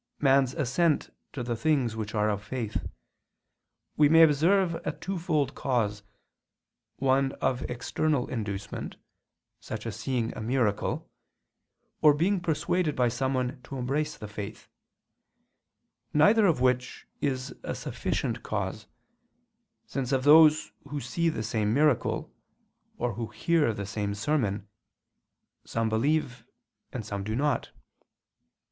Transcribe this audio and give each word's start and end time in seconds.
man's 0.19 0.55
assent 0.55 1.13
to 1.31 1.43
the 1.43 1.55
things 1.55 1.95
which 1.95 2.15
are 2.15 2.27
of 2.27 2.43
faith, 2.43 2.87
we 3.97 4.09
may 4.09 4.23
observe 4.23 4.73
a 4.83 4.91
twofold 4.91 5.53
cause, 5.53 6.01
one 6.95 7.33
of 7.33 7.61
external 7.69 8.27
inducement, 8.27 8.95
such 9.59 9.85
as 9.85 9.95
seeing 9.95 10.35
a 10.35 10.41
miracle, 10.41 11.07
or 12.01 12.15
being 12.15 12.39
persuaded 12.39 12.95
by 12.95 13.07
someone 13.07 13.61
to 13.61 13.77
embrace 13.77 14.17
the 14.17 14.27
faith: 14.27 14.67
neither 16.15 16.47
of 16.47 16.59
which 16.59 17.05
is 17.19 17.53
a 17.61 17.75
sufficient 17.75 18.41
cause, 18.41 18.87
since 19.85 20.11
of 20.11 20.23
those 20.23 20.71
who 20.87 20.99
see 20.99 21.29
the 21.29 21.43
same 21.43 21.75
miracle, 21.75 22.33
or 22.97 23.13
who 23.13 23.27
hear 23.27 23.71
the 23.71 23.85
same 23.85 24.15
sermon, 24.15 24.67
some 25.63 25.89
believe, 25.89 26.43
and 26.91 27.05
some 27.05 27.23
do 27.23 27.35
not. 27.35 27.69